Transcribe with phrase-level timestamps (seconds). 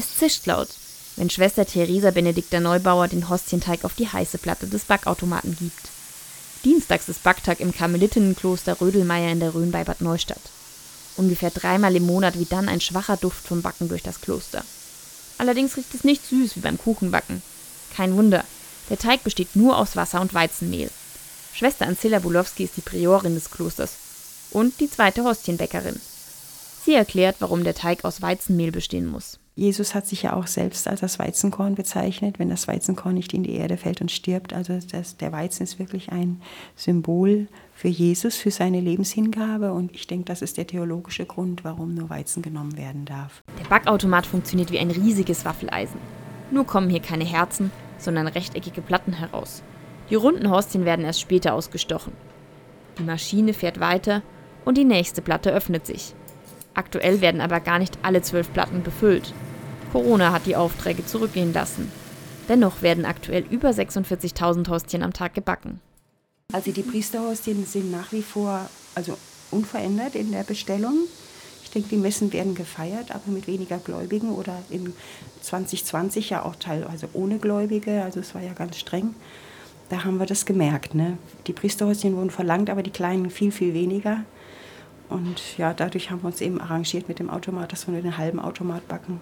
[0.00, 0.68] Es zischt laut,
[1.16, 5.90] wenn Schwester Theresa Benedikta Neubauer den Hostienteig auf die heiße Platte des Backautomaten gibt.
[6.64, 10.40] Dienstags ist Backtag im Karmelinnenkloster Rödelmeier in der Rhön bei Bad Neustadt.
[11.18, 14.64] Ungefähr dreimal im Monat weht dann ein schwacher Duft vom Backen durch das Kloster.
[15.36, 17.42] Allerdings riecht es nicht süß wie beim Kuchenbacken.
[17.94, 18.42] Kein Wunder,
[18.88, 20.88] der Teig besteht nur aus Wasser und Weizenmehl.
[21.52, 23.92] Schwester Ancilla Bulowski ist die Priorin des Klosters
[24.50, 26.00] und die zweite Hostienbäckerin.
[26.86, 29.38] Sie erklärt, warum der Teig aus Weizenmehl bestehen muss.
[29.60, 33.42] Jesus hat sich ja auch selbst als das Weizenkorn bezeichnet, wenn das Weizenkorn nicht in
[33.42, 34.54] die Erde fällt und stirbt.
[34.54, 36.40] Also das, der Weizen ist wirklich ein
[36.76, 39.74] Symbol für Jesus, für seine Lebenshingabe.
[39.74, 43.42] Und ich denke, das ist der theologische Grund, warum nur Weizen genommen werden darf.
[43.62, 46.00] Der Backautomat funktioniert wie ein riesiges Waffeleisen.
[46.50, 49.62] Nur kommen hier keine Herzen, sondern rechteckige Platten heraus.
[50.08, 52.14] Die runden Hostien werden erst später ausgestochen.
[52.98, 54.22] Die Maschine fährt weiter
[54.64, 56.14] und die nächste Platte öffnet sich.
[56.72, 59.34] Aktuell werden aber gar nicht alle zwölf Platten befüllt.
[59.92, 61.90] Corona hat die Aufträge zurückgehen lassen.
[62.48, 65.80] Dennoch werden aktuell über 46.000 Hostien am Tag gebacken.
[66.52, 69.16] Also die Priesterhostien sind nach wie vor also
[69.50, 70.94] unverändert in der Bestellung.
[71.62, 74.92] Ich denke, die Messen werden gefeiert, aber mit weniger Gläubigen oder in
[75.42, 78.02] 2020 ja auch teilweise ohne Gläubige.
[78.02, 79.14] Also es war ja ganz streng.
[79.88, 80.94] Da haben wir das gemerkt.
[80.94, 81.18] Ne?
[81.46, 84.24] Die Priesterhostien wurden verlangt, aber die kleinen viel, viel weniger.
[85.08, 88.16] Und ja, dadurch haben wir uns eben arrangiert mit dem Automat, dass wir nur den
[88.16, 89.20] halben Automat backen.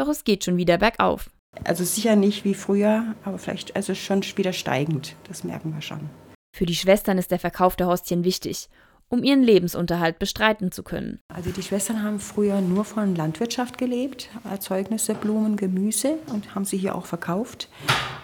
[0.00, 1.28] Doch es geht schon wieder bergauf.
[1.62, 5.14] Also sicher nicht wie früher, aber vielleicht also schon wieder steigend.
[5.28, 6.08] Das merken wir schon.
[6.56, 8.70] Für die Schwestern ist der Verkauf der Hostien wichtig,
[9.10, 11.20] um ihren Lebensunterhalt bestreiten zu können.
[11.28, 16.78] Also die Schwestern haben früher nur von Landwirtschaft gelebt, Erzeugnisse, Blumen, Gemüse und haben sie
[16.78, 17.68] hier auch verkauft.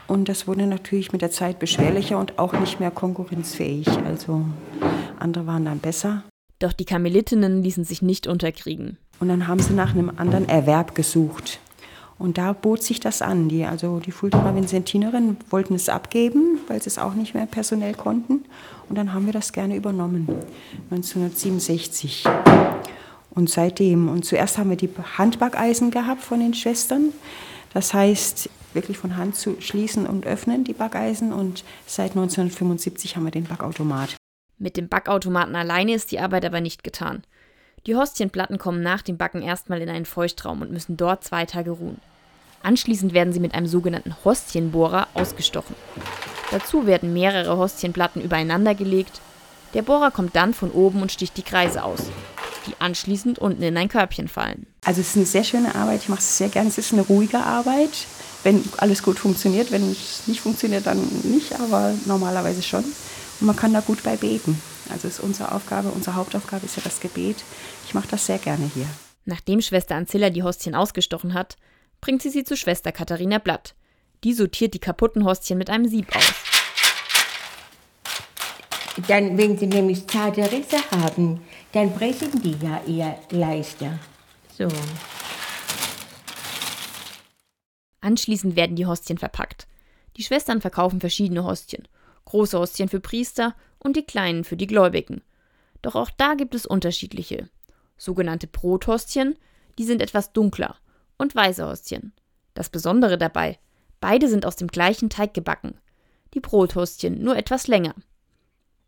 [0.07, 3.87] Und das wurde natürlich mit der Zeit beschwerlicher und auch nicht mehr konkurrenzfähig.
[4.07, 4.47] Also
[5.19, 6.23] andere waren dann besser.
[6.59, 8.97] Doch die Karmelitinnen ließen sich nicht unterkriegen.
[9.21, 11.61] Und dann haben sie nach einem anderen Erwerb gesucht.
[12.19, 13.49] Und da bot sich das an.
[13.49, 17.95] Die, also die Fuldaer Vincentinerinnen wollten es abgeben, weil sie es auch nicht mehr personell
[17.95, 18.45] konnten.
[18.89, 20.29] Und dann haben wir das gerne übernommen,
[20.91, 22.25] 1967.
[23.31, 24.89] Und seitdem, und zuerst haben wir die
[25.19, 27.13] Handbackeisen gehabt von den Schwestern.
[27.75, 31.35] Das heißt, wirklich von Hand zu schließen und öffnen, die Backeisen.
[31.35, 34.17] Und seit 1975 haben wir den Backautomat.
[34.59, 37.25] Mit dem Backautomaten alleine ist die Arbeit aber nicht getan.
[37.87, 41.71] Die Hostienplatten kommen nach dem Backen erstmal in einen Feuchtraum und müssen dort zwei Tage
[41.71, 42.01] ruhen.
[42.65, 45.77] Anschließend werden sie mit einem sogenannten Hostienbohrer ausgestochen.
[46.51, 49.21] Dazu werden mehrere Hostienplatten übereinander gelegt.
[49.75, 52.01] Der Bohrer kommt dann von oben und sticht die Kreise aus,
[52.67, 54.67] die anschließend unten in ein Körbchen fallen.
[54.85, 56.69] Also es ist eine sehr schöne Arbeit, ich mache es sehr gerne.
[56.69, 58.07] Es ist eine ruhige Arbeit,
[58.43, 59.71] wenn alles gut funktioniert.
[59.71, 62.83] Wenn es nicht funktioniert, dann nicht, aber normalerweise schon.
[62.83, 64.61] Und man kann da gut bei beten.
[64.91, 67.37] Also ist unsere Aufgabe, unsere Hauptaufgabe ist ja das Gebet.
[67.87, 68.87] Ich mache das sehr gerne hier.
[69.25, 71.57] Nachdem Schwester Ancilla die Hostien ausgestochen hat,
[72.01, 73.75] bringt sie sie zu Schwester Katharina Blatt.
[74.25, 76.33] Die sortiert die kaputten Hostien mit einem Sieb aus.
[79.09, 81.43] Dann, wenn sie nämlich zarte Risse haben,
[81.73, 83.99] dann brechen die ja eher leichter.
[84.57, 84.69] So.
[88.01, 89.67] Anschließend werden die Hostien verpackt.
[90.17, 91.87] Die Schwestern verkaufen verschiedene Hostien
[92.27, 93.55] große Hostien für Priester
[93.87, 95.23] und die kleinen für die Gläubigen.
[95.81, 97.49] Doch auch da gibt es unterschiedliche.
[97.97, 99.39] Sogenannte Brothostien,
[99.79, 100.77] die sind etwas dunkler,
[101.17, 102.13] und weiße Hostien.
[102.53, 103.59] Das Besondere dabei,
[104.01, 105.79] beide sind aus dem gleichen Teig gebacken.
[106.35, 107.95] Die Brothostien nur etwas länger.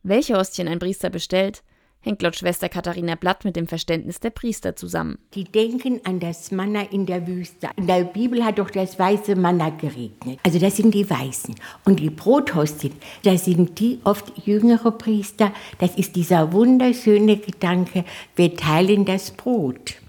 [0.02, 1.62] Welche Hostien ein Priester bestellt,
[2.00, 5.18] hängt laut Schwester Katharina Blatt mit dem Verständnis der Priester zusammen.
[5.34, 7.68] Die denken an das Manna in der Wüste.
[7.76, 10.38] In der Bibel hat doch das weiße Manna geregnet.
[10.44, 11.54] Also das sind die Weißen.
[11.84, 12.94] Und die Brothostien,
[13.24, 15.52] das sind die oft jüngere Priester.
[15.78, 18.04] Das ist dieser wunderschöne Gedanke,
[18.36, 20.00] wir teilen das Brot.